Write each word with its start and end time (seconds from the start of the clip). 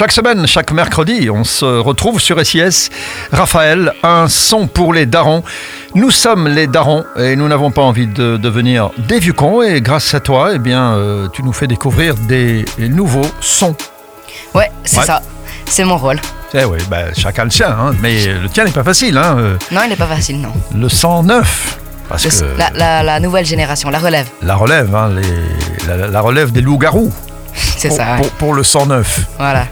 Chaque 0.00 0.12
semaine, 0.12 0.46
chaque 0.46 0.72
mercredi, 0.72 1.28
on 1.28 1.44
se 1.44 1.66
retrouve 1.66 2.20
sur 2.22 2.40
SIS. 2.42 2.88
Raphaël, 3.32 3.92
un 4.02 4.28
son 4.28 4.66
pour 4.66 4.94
les 4.94 5.04
darons. 5.04 5.42
Nous 5.94 6.10
sommes 6.10 6.48
les 6.48 6.66
darons 6.66 7.04
et 7.18 7.36
nous 7.36 7.46
n'avons 7.46 7.70
pas 7.70 7.82
envie 7.82 8.06
de 8.06 8.38
devenir 8.38 8.88
des 8.96 9.18
vieux 9.18 9.34
cons. 9.34 9.60
Et 9.60 9.82
grâce 9.82 10.14
à 10.14 10.20
toi, 10.20 10.52
eh 10.54 10.58
bien, 10.58 10.94
euh, 10.94 11.28
tu 11.34 11.42
nous 11.42 11.52
fais 11.52 11.66
découvrir 11.66 12.14
des 12.14 12.64
nouveaux 12.78 13.26
sons. 13.42 13.76
Ouais, 14.54 14.70
c'est 14.84 15.00
Ouais. 15.00 15.04
ça. 15.04 15.20
C'est 15.66 15.84
mon 15.84 15.98
rôle. 15.98 16.18
Eh 16.54 16.64
oui, 16.64 16.78
bah, 16.88 17.12
chacun 17.14 17.44
le 17.44 17.50
sien, 17.50 17.68
hein, 17.78 17.94
mais 18.00 18.24
le 18.24 18.48
tien 18.48 18.64
n'est 18.64 18.70
pas 18.70 18.82
facile. 18.84 19.18
Hein, 19.18 19.36
euh, 19.38 19.56
Non, 19.70 19.82
il 19.84 19.90
n'est 19.90 19.96
pas 19.96 20.06
facile, 20.06 20.40
non. 20.40 20.52
le 20.74 20.88
109. 20.88 21.76
Parce 22.08 22.24
Le- 22.24 22.30
que 22.30 22.58
la, 22.58 22.70
la- 22.74 23.02
la 23.02 23.20
nouvelle 23.20 23.44
génération, 23.44 23.90
la 23.90 23.98
relève. 23.98 24.26
la 24.40 24.56
relève, 24.56 24.94
hein, 24.96 25.10
les- 25.14 25.86
la, 25.86 26.06
la 26.08 26.20
relève 26.22 26.52
des 26.52 26.62
loups-garous. 26.62 27.12
C'est 27.54 27.88
pour, 27.88 27.96
ça, 27.96 28.04
ouais. 28.14 28.16
pour- 28.22 28.30
pour 28.32 28.54
le 28.54 28.62
109. 28.62 29.20
Voilà. 29.38 29.66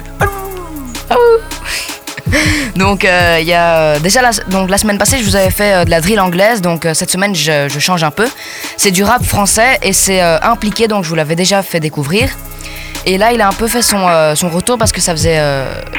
Donc 2.77 3.05
euh, 3.05 3.39
il 3.41 3.47
y 3.49 3.55
a 3.55 3.75
euh, 3.77 3.99
déjà 3.99 4.21
la, 4.23 4.31
donc 4.51 4.69
la 4.71 4.77
semaine 4.79 4.99
passée 4.99 5.19
je 5.19 5.25
vous 5.25 5.35
avais 5.35 5.51
fait 5.51 5.73
euh, 5.75 5.85
de 5.85 5.91
la 5.91 6.01
drill 6.01 6.21
anglaise 6.21 6.61
donc 6.61 6.85
euh, 6.87 6.95
cette 6.95 7.11
semaine 7.11 7.35
je, 7.35 7.69
je 7.69 7.79
change 7.79 8.05
un 8.05 8.11
peu. 8.11 8.29
C'est 8.77 8.91
du 8.91 9.03
rap 9.03 9.25
français 9.25 9.79
et 9.83 9.93
c'est 9.93 10.21
impliqué 10.21 10.87
donc 10.89 11.05
je 11.05 11.09
vous 11.09 11.15
l'avais 11.15 11.37
déjà 11.37 11.63
fait 11.63 11.81
découvrir. 11.81 12.29
Et 13.07 13.17
là 13.19 13.33
il 13.33 13.41
a 13.41 13.49
un 13.49 13.53
peu 13.53 13.67
fait 13.67 13.83
son, 13.83 14.07
son 14.37 14.49
retour 14.51 14.77
parce 14.79 14.93
que 14.93 15.01
ça 15.01 15.13
faisait, 15.13 15.41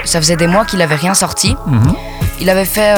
ça 0.05 0.21
faisait 0.21 0.35
des 0.37 0.47
mois 0.47 0.63
qu'il 0.65 0.81
avait 0.81 0.95
rien 0.95 1.13
sorti. 1.13 1.55
Mhm. 1.65 1.95
Il 2.39 2.49
avait 2.49 2.65
fait 2.65 2.93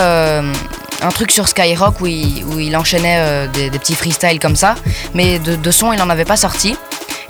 un 1.04 1.10
truc 1.10 1.32
sur 1.32 1.48
Skyrock 1.48 2.00
où 2.02 2.06
il, 2.08 2.44
où 2.46 2.60
il 2.60 2.76
enchaînait 2.78 3.18
euh, 3.20 3.48
des, 3.48 3.70
des 3.72 3.80
petits 3.80 3.96
freestyles 3.96 4.40
comme 4.40 4.56
ça, 4.56 4.76
mais 5.16 5.40
de, 5.40 5.56
de 5.56 5.72
son 5.72 5.92
il 5.94 5.98
n'en 6.00 6.10
avait 6.12 6.26
pas 6.26 6.38
sorti. 6.38 6.78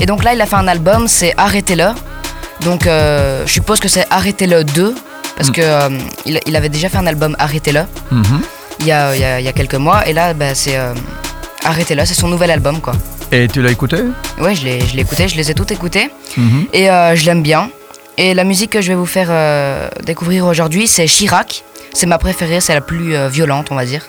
Et 0.02 0.06
donc 0.06 0.24
là 0.24 0.34
il 0.34 0.42
a 0.42 0.46
fait 0.46 0.56
un 0.56 0.68
album, 0.68 1.08
c'est 1.08 1.34
Arrêtez-le. 1.38 1.90
Donc 2.66 2.86
euh, 2.88 3.44
je 3.46 3.52
suppose 3.54 3.80
que 3.80 3.88
c'est 3.88 4.06
Arrêtez-le 4.10 4.64
2, 4.64 4.96
parce 5.38 5.50
Mm. 5.50 5.54
que 5.54 5.62
euh, 5.62 5.90
il, 6.26 6.40
il 6.46 6.56
avait 6.56 6.70
déjà 6.70 6.90
fait 6.90 6.98
un 6.98 7.08
album 7.08 7.36
Arrêtez-le 7.40 7.84
Mhm. 8.12 8.42
il 8.82 8.88
y 8.88 8.92
a, 8.92 9.16
il 9.16 9.22
y 9.22 9.24
a- 9.24 9.40
il 9.40 9.46
y 9.46 9.48
a 9.48 9.54
quelques 9.54 9.76
mois, 9.76 10.08
et 10.08 10.14
là 10.14 10.34
bah, 10.34 10.54
c'est 10.56 10.76
euh, 10.78 10.94
Arrêtez-le, 11.64 12.04
c'est 12.06 12.16
son 12.16 12.28
nouvel 12.28 12.52
album 12.52 12.82
quoi. 12.82 12.94
Et 13.32 13.48
tu 13.48 13.62
l'as 13.62 13.72
écouté? 13.72 13.98
Ouais, 14.40 14.54
je 14.56 14.64
l'ai 14.66 14.82
je 14.82 14.94
l'ai 14.96 15.02
écouté, 15.04 15.28
je 15.28 15.36
les 15.38 15.50
ai 15.52 15.54
toutes 15.54 15.72
écoutées, 15.72 16.10
Mhm. 16.38 16.66
et 16.74 16.86
je 17.16 17.26
l'aime 17.26 17.44
bien. 17.44 17.70
Et 18.18 18.34
la 18.34 18.44
musique 18.44 18.72
que 18.72 18.82
je 18.82 18.90
vais 18.90 18.96
vous 19.04 19.06
faire 19.18 19.30
découvrir 20.04 20.46
aujourd'hui, 20.46 20.88
c'est 20.88 21.06
Chirac. 21.06 21.64
C'est 21.94 22.06
ma 22.08 22.18
préférée, 22.18 22.60
c'est 22.62 22.74
la 22.74 22.82
plus 22.82 23.16
violente, 23.30 23.68
on 23.72 23.76
va 23.76 23.86
dire. 23.86 24.04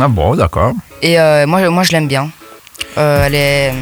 Ah 0.00 0.08
bon, 0.08 0.34
d'accord. 0.36 0.72
Et 1.02 1.16
moi, 1.46 1.58
moi, 1.76 1.82
je 1.82 1.92
l'aime 1.92 2.08
bien. 2.08 2.30
Elle 2.96 3.34
est. 3.34 3.72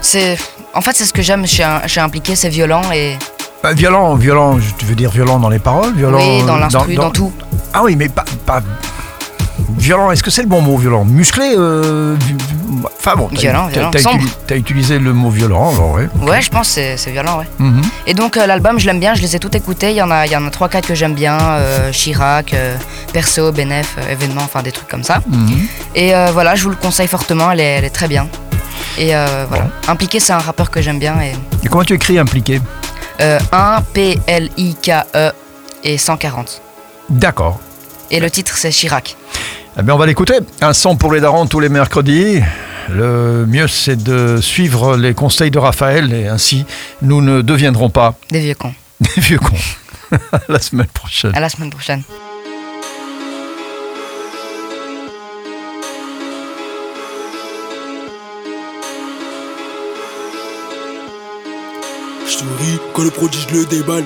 C'est. 0.00 0.38
En 0.74 0.80
fait, 0.80 0.92
c'est 0.94 1.04
ce 1.04 1.12
que 1.12 1.22
j'aime 1.22 1.46
chez, 1.46 1.64
un- 1.64 1.86
chez 1.86 2.00
Impliqué, 2.00 2.36
c'est 2.36 2.48
violent 2.48 2.82
et. 2.92 3.18
Bah, 3.62 3.72
violent, 3.74 4.14
violent, 4.14 4.58
tu 4.78 4.84
veux 4.86 4.94
dire 4.94 5.10
violent 5.10 5.38
dans 5.38 5.50
les 5.50 5.58
paroles 5.58 5.92
violent, 5.94 6.18
oui, 6.18 6.42
dans 6.46 6.56
l'instru, 6.56 6.94
dans, 6.94 7.10
tout. 7.10 7.30
Ah 7.74 7.82
oui, 7.82 7.94
mais 7.96 8.08
pas, 8.08 8.24
pas- 8.46 8.62
violent. 9.76 10.10
Est-ce 10.10 10.22
que 10.22 10.30
c'est 10.30 10.40
le 10.42 10.48
bon 10.48 10.62
mot 10.62 10.78
violent? 10.78 11.04
Musclé 11.04 11.54
euh, 11.58 12.16
Enfin 12.98 13.14
bon, 13.16 13.28
Violent, 13.32 13.66
violent, 13.66 13.90
T'as, 13.90 13.98
t'as 14.46 14.56
utilisé 14.56 14.98
le 14.98 15.12
mot 15.12 15.28
violent, 15.30 15.74
alors 15.74 15.92
ouais. 15.92 16.08
Ouais, 16.22 16.40
je 16.40 16.48
pense 16.50 16.68
que 16.68 16.74
c'est- 16.74 16.96
c'est 16.96 17.10
violent, 17.10 17.38
ouais. 17.38 17.46
Mhm. 17.58 17.82
Et 18.06 18.14
donc, 18.14 18.36
euh, 18.38 18.46
l'album, 18.46 18.78
je 18.78 18.86
l'aime 18.86 19.00
bien, 19.00 19.14
je 19.14 19.20
les 19.22 19.36
ai 19.36 19.38
toutes 19.38 19.54
écoutées. 19.54 19.90
Il 19.90 19.96
y 19.96 20.02
en 20.02 20.10
a, 20.10 20.24
il 20.26 20.32
y 20.32 20.36
en 20.36 20.46
a 20.46 20.50
3-4 20.50 20.86
que 20.86 20.94
j'aime 20.94 21.14
bien 21.14 21.38
euh, 21.38 21.90
Chirac, 21.92 22.54
euh, 22.54 22.76
Perso, 23.12 23.52
Benef, 23.52 23.96
événement, 24.10 24.42
enfin 24.42 24.62
des 24.62 24.72
trucs 24.72 24.88
comme 24.88 25.02
ça. 25.04 25.20
Mhm. 25.28 25.66
Et 25.94 26.12
voilà, 26.32 26.54
je 26.54 26.62
vous 26.64 26.70
le 26.70 26.76
conseille 26.76 27.08
fortement, 27.08 27.50
elle 27.50 27.60
est, 27.60 27.64
elle 27.78 27.84
est 27.84 27.90
très 27.90 28.08
bien. 28.08 28.26
Et 28.98 29.14
euh, 29.14 29.46
voilà. 29.48 29.68
Impliqué, 29.88 30.20
c'est 30.20 30.32
un 30.32 30.38
rappeur 30.38 30.70
que 30.70 30.80
j'aime 30.80 30.98
bien. 30.98 31.20
Et 31.20 31.32
Et 31.64 31.68
comment 31.68 31.84
tu 31.84 31.94
écris 31.94 32.18
impliqué 32.18 32.60
euh, 33.20 33.38
1 33.52 33.82
P-L-I-K-E 33.92 35.02
E 35.14 35.32
et 35.84 35.98
140. 35.98 36.62
D'accord. 37.10 37.60
Et 38.10 38.20
le 38.20 38.30
titre, 38.30 38.56
c'est 38.56 38.70
Chirac. 38.70 39.16
Eh 39.78 39.82
bien, 39.82 39.94
on 39.94 39.98
va 39.98 40.06
l'écouter. 40.06 40.34
Un 40.60 40.72
son 40.72 40.96
pour 40.96 41.12
les 41.12 41.20
darons 41.20 41.46
tous 41.46 41.60
les 41.60 41.68
mercredis. 41.68 42.40
Le 42.88 43.46
mieux, 43.46 43.68
c'est 43.68 44.02
de 44.02 44.38
suivre 44.40 44.96
les 44.96 45.14
conseils 45.14 45.50
de 45.50 45.58
Raphaël 45.58 46.12
et 46.12 46.26
ainsi, 46.28 46.66
nous 47.02 47.20
ne 47.22 47.40
deviendrons 47.42 47.90
pas 47.90 48.14
Des 48.30 48.40
vieux 48.40 48.54
cons. 48.54 48.74
des 49.00 49.20
vieux 49.20 49.38
cons. 49.38 49.56
À 50.32 50.40
la 50.48 50.58
semaine 50.58 50.88
prochaine. 50.88 51.32
À 51.36 51.40
la 51.40 51.48
semaine 51.48 51.70
prochaine. 51.70 52.02
Je 62.30 62.36
souris 62.36 62.78
quand 62.94 63.02
le 63.02 63.10
prodige 63.10 63.46
le 63.52 63.66
déballe. 63.66 64.04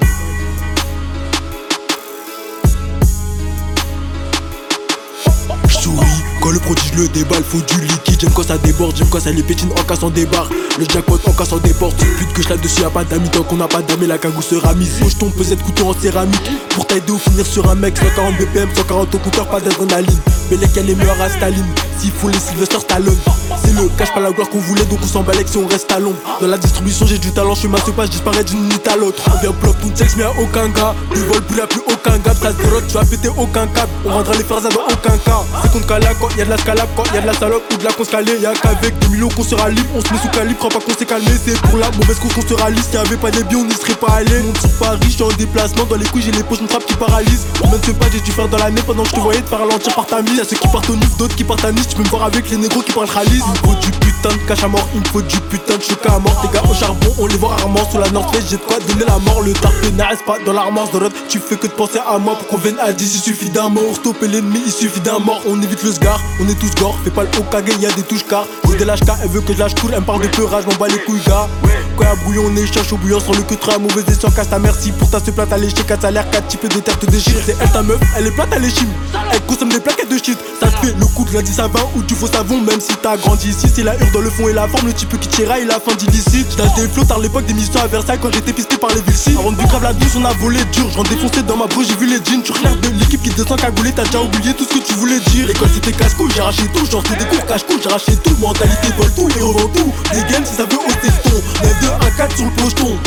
Je 5.68 5.74
souris 5.74 6.06
quand 6.40 6.50
le 6.50 6.58
prodige 6.58 6.94
le 6.94 7.08
déballe, 7.08 7.44
faut 7.44 7.60
du 7.60 7.80
liquide. 7.82 8.18
J'aime 8.22 8.30
quand 8.32 8.44
ça 8.44 8.56
déborde, 8.56 8.96
j'aime 8.96 9.08
quand 9.10 9.20
ça 9.20 9.30
les 9.30 9.42
pétine 9.42 9.68
en 9.78 9.82
cassant 9.84 10.08
des 10.08 10.24
barres. 10.24 10.48
Le 10.78 10.84
jackpot 10.92 11.20
en 11.26 11.32
cassant 11.32 11.58
des 11.58 11.72
portes. 11.72 11.96
Pute 11.96 12.32
que 12.32 12.42
je 12.42 12.48
là-dessus, 12.48 12.82
y'a 12.82 12.90
pas 12.90 13.04
d'amis. 13.04 13.28
Tant 13.28 13.44
qu'on 13.44 13.56
n'a 13.56 13.68
pas 13.68 13.80
d'amis, 13.80 14.06
la 14.06 14.18
cagou 14.18 14.42
sera 14.42 14.74
mise. 14.74 14.98
Faut 14.98 15.08
je 15.08 15.16
tombe 15.16 15.32
pesette 15.32 15.62
couteau 15.62 15.88
en 15.88 15.94
céramique. 15.94 16.50
Pour 16.70 16.86
t'aider 16.86 17.12
au 17.12 17.18
finir 17.18 17.46
sur 17.46 17.70
un 17.70 17.76
mec, 17.76 17.96
140 17.96 18.36
BPM, 18.38 18.68
140 18.74 19.14
au 19.14 19.18
compteur, 19.18 19.48
pas 19.48 19.60
d'adrénaline. 19.60 20.18
Bellec, 20.50 20.70
elle 20.76 20.90
est 20.90 20.94
meilleure 20.94 21.20
à 21.22 21.28
Staline. 21.28 21.64
S'il 21.98 22.10
faut 22.10 22.28
les 22.28 22.38
Sylvester 22.38 22.80
Stallone. 22.80 23.16
C'est 23.62 23.72
le 23.74 23.88
cache 23.96 24.12
pas 24.12 24.20
la 24.20 24.30
gloire 24.30 24.48
qu'on 24.50 24.58
voulait, 24.58 24.84
donc 24.84 24.98
on 25.02 25.06
s'emballe 25.06 25.36
si 25.46 25.56
on 25.56 25.66
reste 25.66 25.90
à 25.92 25.98
l'ombre. 25.98 26.16
Dans 26.40 26.46
la 26.46 26.58
distribution, 26.58 27.06
j'ai 27.06 27.18
du 27.18 27.30
talent, 27.32 27.54
je 27.54 27.60
suis 27.60 27.68
ma 27.68 27.78
pas, 27.78 28.06
je 28.06 28.10
disparais 28.10 28.44
d'une 28.44 28.60
minute 28.60 28.86
à 28.88 28.96
l'autre. 28.96 29.22
On 29.32 29.40
vient 29.40 29.52
bloc 29.52 29.76
tout 29.80 29.90
sexe, 29.94 30.14
mais 30.16 30.22
y'a 30.22 30.30
aucun 30.30 30.68
gars. 30.68 30.94
Du 31.14 31.20
vol, 31.20 31.40
plus 31.42 31.58
y'a 31.58 31.66
plus 31.66 31.82
aucun 31.86 32.18
gars. 32.18 32.34
Trace 32.34 32.56
de 32.56 32.62
rock, 32.64 32.84
tu 32.88 32.94
vas 32.94 33.04
péter 33.04 33.28
aucun 33.28 33.66
câble. 33.68 33.92
On 34.04 34.10
rendra 34.10 34.34
les 34.34 34.44
farzas 34.44 34.70
dans 34.70 34.84
aucun 34.84 35.16
cas. 35.18 35.44
C'est 35.62 35.72
contre 35.72 35.86
Kala 35.86 36.14
quand 36.14 36.36
y'a 36.36 36.44
de 36.44 36.50
la 36.50 36.58
scalade, 36.58 36.88
quand 36.96 37.04
y'a 37.14 37.20
de 37.20 37.26
la 37.26 37.34
salope 37.34 37.62
ou 37.72 37.76
de 37.76 37.84
la 37.84 37.92
conscalée. 37.92 38.38
Y'a 38.40 38.52
qu'avec 38.54 38.98
des 38.98 39.08
millions 39.08 39.28
qu'on 39.28 39.44
sera 39.44 39.68
libre, 39.70 39.88
on 39.94 40.00
se 40.00 40.12
met 40.12 40.18
sous 40.20 40.28
calibre, 40.28 40.58
crois 40.68 40.80
pas 40.80 40.86
qu'on 40.86 40.98
s'est 40.98 41.04
calmé. 41.04 41.30
C'est 41.44 41.60
pour 41.62 41.78
la 41.78 41.90
mauvaise 41.90 42.18
cause 42.18 42.32
qu'on 42.32 42.42
sera 42.42 42.70
lisse. 42.70 42.88
Y'avait 42.92 43.16
pas 43.16 43.30
des 43.30 43.42
biens, 43.44 43.58
on 43.58 43.64
n'y 43.64 43.74
serait 43.74 43.94
pas 43.94 44.12
allé. 44.12 44.40
Monte 44.40 44.58
sur 44.60 44.70
Paris, 44.78 44.98
je 45.02 45.10
suis 45.10 45.22
en 45.22 45.28
déplacement. 45.28 45.84
Dans 45.84 45.96
les 45.96 46.06
couilles, 46.06 46.22
j'ai 46.22 46.32
les 46.32 46.42
poches, 46.42 46.60
une 46.60 46.68
frappe 46.68 46.86
qui 46.86 46.94
paralyse. 46.94 47.46
Mène 47.70 47.80
ce 47.84 47.90
pas, 47.90 48.06
j'ai 48.10 48.20
dû 48.20 48.30
faire 48.30 48.48
dans 48.48 48.58
l'année 48.58 48.80
pendant 48.86 49.02
que 49.02 49.10
je 49.10 49.14
te 49.14 49.20
voyais 49.20 49.42
te 49.42 49.48
faire 49.48 49.58
ralentir 49.58 49.94
par 49.94 50.06
ta 50.06 50.22
mise. 50.22 50.36
Y'a 50.38 50.44
ceux 50.44 50.56
qui 50.56 50.68
partent 50.68 50.88
au 50.88 50.96
nif, 50.96 51.16
d'autres 51.18 51.36
qui 51.36 51.44
partent 51.44 51.64
à 51.64 51.72
Nice. 51.72 51.88
Tu 51.88 51.96
peux 51.96 52.02
me 52.02 52.08
voir 52.08 52.24
avec 52.24 52.48
les 52.50 52.56
négros 52.56 52.80
qui 52.80 52.92
parlent 52.92 53.10
khalis. 53.10 53.42
Faut 53.64 53.74
du 53.74 53.90
putain 54.24 54.36
de 54.36 54.48
cash 54.48 54.64
à 54.64 54.68
mort, 54.68 54.88
il 54.94 55.00
me 55.00 55.06
faut 55.06 55.22
du 55.22 55.36
putain 55.50 55.76
de 55.76 55.82
chocolat 55.82 56.14
à 56.14 56.18
mort. 56.18 56.40
Les 56.42 56.58
gars 56.58 56.64
au 56.68 56.74
charbon, 56.74 57.14
on 57.18 57.26
les 57.26 57.36
voit 57.36 57.50
rarement. 57.50 57.90
Sur 57.90 58.00
la 58.00 58.10
North 58.10 58.34
Face, 58.34 58.44
j'ai 58.50 58.56
de 58.56 58.62
quoi 58.62 58.78
donner 58.80 59.04
la 59.04 59.18
mort. 59.18 59.42
Le 59.42 59.52
dark 59.52 59.74
reste 60.08 60.24
pas 60.24 60.38
dans 60.44 60.52
l'armoire 60.52 60.88
de. 60.88 60.98
Tu 61.28 61.38
fais 61.38 61.56
que 61.56 61.66
de 61.66 61.72
penser 61.72 61.98
à 61.98 62.18
moi 62.18 62.36
pour 62.36 62.48
qu'on 62.48 62.56
vienne 62.56 62.78
à 62.80 62.92
10. 62.92 63.14
Il 63.16 63.20
suffit 63.20 63.50
d'un 63.50 63.68
mort. 63.68 63.94
Stopper 63.94 64.28
l'ennemi, 64.28 64.60
il 64.64 64.72
suffit 64.72 65.00
d'un 65.00 65.18
mort. 65.18 65.40
On 65.46 65.60
évite 65.60 65.82
le 65.82 65.92
sgar, 65.92 66.20
on 66.40 66.48
est 66.48 66.58
tous 66.58 66.74
gore. 66.80 66.96
Fais 67.04 67.10
pas 67.10 67.24
le 67.24 67.28
Okage, 67.38 67.64
y'a 67.80 67.92
des 67.92 68.02
touches 68.02 68.26
car. 68.26 68.46
J'ai 68.70 68.78
des 68.78 68.84
lâches 68.84 69.00
elle 69.22 69.28
veut 69.28 69.40
que 69.40 69.52
je 69.52 69.58
lâche 69.58 69.74
cool. 69.74 69.90
Elle 69.92 70.00
me 70.00 70.06
parle 70.06 70.22
de 70.22 70.28
peurage, 70.28 70.64
m'en 70.66 70.74
bats 70.74 70.88
les 70.88 70.98
couilles, 70.98 71.20
gars. 71.26 71.48
Quand 71.96 72.04
y'a 72.04 72.14
bouillon, 72.16 72.44
on 72.46 72.56
est 72.56 72.66
chaud, 72.66 72.82
chaud 72.82 72.96
bouillant 72.96 73.20
sur 73.20 73.32
le 73.34 73.42
que 73.42 73.54
très 73.54 73.78
mauvais 73.78 74.02
escient. 74.08 74.30
Casse 74.30 74.50
ta 74.50 74.58
merci 74.58 74.92
pour 74.92 75.08
ta 75.10 75.20
se 75.20 75.30
plate 75.30 75.52
à 75.52 75.58
lécher. 75.58 75.82
4 75.86 76.02
salaires, 76.02 76.28
4 76.30 76.46
types 76.48 76.68
de 76.68 76.80
terre 76.80 76.98
te 76.98 77.06
déchire. 77.06 77.36
C'est 77.44 77.56
elle 77.60 77.70
ta 77.70 77.82
meuf, 77.82 78.00
elle 78.16 78.26
est 78.26 78.30
plate 78.30 78.52
à 78.52 78.58
l'échine. 78.58 78.88
Elle 79.32 79.40
consomme 79.42 79.70
des 79.70 79.80
plaquettes 79.80 80.10
de 80.10 80.16
shit. 80.16 80.38
Ça 80.60 80.68
te 80.68 80.86
fait 80.86 80.94
le 80.98 81.06
coup 81.06 81.24
de 81.24 81.34
la 81.34 81.42
10 81.42 81.60
à 81.60 81.68
20 81.68 81.80
ou 81.96 82.02
du 82.02 82.14
faux 82.14 82.26
savon, 82.26 82.60
même 82.60 82.80
si 82.80 82.94
t'as 83.02 83.16
grandi 83.16 83.50
ici. 83.50 83.68
C'est 83.72 83.82
la 83.82 83.94
hure 83.94 84.10
dans 84.12 84.20
le 84.20 84.30
fond 84.30 84.48
et 84.48 84.52
la 84.52 84.68
forme, 84.68 84.86
le 84.86 84.92
type 84.92 85.18
qui 85.20 85.28
tiraille 85.28 85.66
la 85.66 85.80
fin 85.80 85.94
d'illicite. 85.94 86.46
J'lâche 86.56 86.74
des 86.74 86.88
flots 86.88 87.04
tard 87.04 87.18
l'époque 87.20 87.46
des 87.46 87.54
missions 87.54 87.80
à 87.80 87.86
Versailles 87.86 88.18
quand 88.20 88.32
j'étais 88.32 88.52
pisté 88.52 88.76
par 88.76 88.90
les 88.90 89.00
villes 89.02 89.38
Avant 89.38 89.52
de 89.52 89.56
grave 89.56 89.82
la 89.82 89.92
douce, 89.92 90.16
on 90.16 90.24
a 90.24 90.32
volé 90.34 90.64
dur. 90.72 90.88
J'en 90.94 91.02
défoncé 91.02 91.42
dans 91.42 91.56
ma 91.56 91.66
brouche, 91.66 91.86
j'ai 91.88 91.96
vu 91.96 92.06
les 92.06 92.24
jeans. 92.24 92.42
Tu 92.42 92.52
regardes 92.52 92.80
de 92.80 92.88
l'équipe 92.98 93.22
qui 93.22 93.30
descend 93.30 93.60
cagoulé, 93.60 93.92
t'as 93.92 94.04
déjà 94.04 94.22
oublié 94.22 94.54
tout 94.54 94.64
ce 94.64 94.78
que 94.78 94.84
tu 94.84 94.94
voulais 94.94 95.20
dire. 95.30 95.46
L'école 95.46 95.68
c'était 95.72 95.92
casse-couille, 95.92 96.30
j'ai 96.34 96.40
arraché 96.40 96.62
tout. 96.74 96.86
Genre 96.90 97.02
c'était 97.06 97.24
des 97.24 97.30
cours 97.30 97.46
cache-couille, 97.46 97.80
j'ai 97.82 97.88
arraché 97.88 98.16
tout. 98.16 98.36
Mentalité 98.40 98.88
vole 98.98 99.12
tout 99.14 99.28
et 99.38 99.42
revend 99.42 99.68
tout. 99.68 99.92
Games 100.30 100.44
si 100.44 100.54
ça 100.54 100.64
veut 100.64 100.78
hausser 100.78 101.12
ton. 101.22 101.83
9 101.84 101.98
2 102.00 102.06
1 102.06 102.10
4 102.16 102.36
sur 102.36 102.44
le 102.46 102.50
pocheton. 102.52 102.98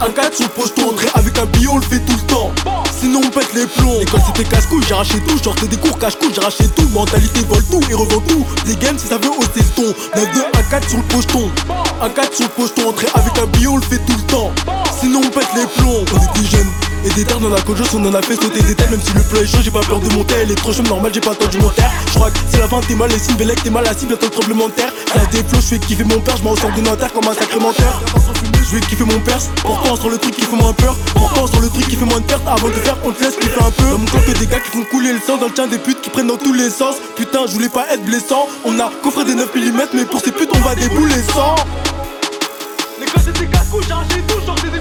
Un 0.00 0.10
4 0.10 0.36
sur 0.36 0.44
le 0.44 0.50
pocheton, 0.50 0.90
entrer 0.90 1.08
avec 1.14 1.38
un 1.38 1.46
billet, 1.46 1.68
on 1.68 1.76
le 1.76 1.82
fait 1.82 2.00
tout 2.00 2.12
le 2.12 2.26
temps. 2.26 2.52
Sinon 2.98 3.20
on 3.24 3.30
pète 3.30 3.52
les 3.54 3.66
plombs. 3.66 3.98
L'école 3.98 4.20
c'était 4.26 4.48
casse-couille, 4.48 4.84
j'ai 4.86 4.94
arraché 4.94 5.20
tout. 5.26 5.38
C'était 5.38 5.68
des 5.68 5.76
cours 5.76 5.98
cache-couille, 5.98 6.32
j'ai 6.34 6.40
arraché 6.40 6.68
tout. 6.68 6.88
Mentalité 6.88 7.40
vole 7.48 7.64
tout 7.64 7.80
et 7.90 7.94
revend 7.94 8.20
tout. 8.20 8.44
Des 8.66 8.76
games 8.76 8.98
si 8.98 9.06
ça 9.06 9.16
veut 9.16 9.30
hausser 9.30 9.50
le 9.56 9.74
ton. 9.74 9.94
9 10.16 10.32
2 10.34 10.40
1 10.58 10.62
4 10.70 10.88
sur 10.88 10.98
le 10.98 11.04
pocheton. 11.04 11.50
Un 12.02 12.10
4 12.10 12.34
sur 12.34 12.44
le 12.44 12.50
pocheton, 12.50 12.90
entrer 12.90 13.08
avec 13.14 13.38
un 13.38 13.46
billet, 13.46 13.68
on 13.68 13.76
le 13.76 13.82
fait 13.82 13.98
tout 13.98 14.16
le 14.16 14.26
temps. 14.26 14.52
Sinon 15.00 15.20
on 15.24 15.30
pète 15.30 15.48
les 15.54 15.66
plombs. 15.66 16.04
On 16.12 16.40
était 16.40 16.56
jeunes. 16.56 16.85
Et 17.06 17.08
des 17.10 17.24
terres 17.24 17.38
dans 17.38 17.50
la 17.50 17.60
cojosse, 17.60 17.94
on 17.94 18.04
en 18.04 18.14
a 18.14 18.20
fait 18.20 18.34
sauter 18.34 18.60
des 18.62 18.74
têtes 18.74 18.90
Même 18.90 19.00
si 19.00 19.12
le 19.12 19.22
plan 19.22 19.40
est 19.40 19.46
chaud, 19.46 19.58
j'ai 19.62 19.70
pas 19.70 19.80
peur 19.80 20.00
de 20.00 20.12
monter. 20.12 20.34
Elle 20.42 20.50
est 20.50 20.56
trop 20.56 20.72
chaude, 20.72 20.88
normal, 20.88 21.12
j'ai 21.14 21.20
pas 21.20 21.30
attendu 21.30 21.58
mon 21.58 21.68
terre 21.68 21.92
Je 22.08 22.14
crois 22.14 22.32
que 22.32 22.38
c'est 22.50 22.58
la 22.58 22.66
fin, 22.66 22.80
t'es 22.80 22.96
mal, 22.96 23.08
les 23.10 23.18
signes, 23.20 23.36
Bélec, 23.36 23.62
t'es 23.62 23.70
mal 23.70 23.86
assis, 23.86 24.06
bientôt 24.06 24.26
le 24.26 24.32
tremblement 24.32 24.66
de 24.66 24.72
terre. 24.72 24.92
Ça 25.14 25.24
des 25.26 25.44
flots, 25.44 25.60
je 25.60 25.66
fais 25.66 25.78
kiffer 25.78 26.02
mon 26.02 26.18
père, 26.18 26.36
je 26.36 26.42
m'en 26.42 26.56
sors 26.56 26.72
de 26.72 26.80
Nanterre 26.80 27.12
comme 27.12 27.28
un 27.28 27.34
sacré 27.34 27.60
menteur. 27.60 28.02
Je 28.68 28.74
vais 28.74 28.80
kiffer 28.80 29.04
mon 29.04 29.20
perse, 29.20 29.50
pourtant 29.62 29.94
sur 29.94 30.10
le 30.10 30.18
truc 30.18 30.34
qui 30.34 30.42
fait 30.42 30.56
moins 30.56 30.72
peur. 30.72 30.96
Pourtant 31.14 31.46
sur 31.46 31.60
le 31.60 31.68
truc 31.68 31.86
qui 31.86 31.94
fait 31.94 32.04
moins 32.04 32.18
de 32.18 32.26
perte 32.26 32.42
Avant 32.44 32.66
de 32.66 32.72
faire, 32.72 32.96
on 33.04 33.12
te 33.12 33.22
laisse 33.22 33.36
kiffer 33.36 33.60
un 33.60 33.70
peu. 33.70 33.84
Dans 33.84 33.98
mon 33.98 34.06
que 34.06 34.38
des 34.38 34.46
gars 34.46 34.58
qui 34.58 34.70
font 34.76 34.84
couler 34.90 35.12
le 35.12 35.20
sang 35.24 35.36
Dans 35.36 35.46
le 35.46 35.52
tien 35.52 35.68
des 35.68 35.78
putes 35.78 36.00
qui 36.00 36.10
prennent 36.10 36.26
dans 36.26 36.36
tous 36.36 36.54
les 36.54 36.70
sens. 36.70 36.96
Putain, 37.14 37.46
je 37.46 37.52
voulais 37.52 37.68
pas 37.68 37.86
être 37.92 38.04
blessant. 38.04 38.48
On 38.64 38.76
a 38.80 38.90
coffré 39.04 39.24
des 39.24 39.36
9 39.36 39.54
mm, 39.54 39.80
mais 39.94 40.04
pour 40.06 40.20
ces 40.20 40.32
putes, 40.32 40.50
on 40.52 40.58
va 40.58 40.74
débouler 40.74 41.22
sans. 41.32 41.54
Les 42.98 43.06
gars, 43.06 43.12
casse-couille, 43.52 43.84
j'ai 43.86 43.92
arraché 43.92 44.22
tout, 44.26 44.44
genre 44.44 44.56
c'est 44.60 44.72
des 44.72 44.80